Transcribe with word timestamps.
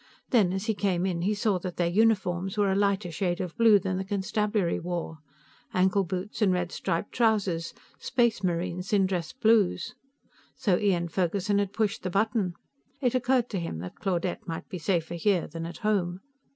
Then, 0.31 0.51
as 0.51 0.65
he 0.65 0.73
came 0.73 1.05
in, 1.05 1.21
he 1.21 1.35
saw 1.35 1.59
that 1.59 1.77
their 1.77 1.85
uniforms 1.87 2.57
were 2.57 2.71
a 2.71 2.75
lighter 2.75 3.11
shade 3.11 3.39
of 3.39 3.55
blue 3.55 3.77
than 3.77 3.97
the 3.99 4.03
constabulary 4.03 4.79
wore. 4.79 5.19
Ankle 5.75 6.05
boots 6.05 6.41
and 6.41 6.51
red 6.51 6.71
striped 6.71 7.11
trousers; 7.11 7.75
Space 7.99 8.43
Marines 8.43 8.93
in 8.93 9.05
dress 9.05 9.31
blues. 9.31 9.93
So 10.55 10.75
Ian 10.79 11.07
Ferguson 11.07 11.59
had 11.59 11.71
pushed 11.71 12.01
the 12.01 12.09
button. 12.09 12.55
It 12.99 13.13
occurred 13.13 13.47
to 13.51 13.59
him 13.59 13.77
that 13.81 13.97
Claudette 13.99 14.47
might 14.47 14.67
be 14.69 14.79
safer 14.79 15.13
here 15.13 15.45
than 15.45 15.67
at 15.67 15.77
home. 15.85 16.21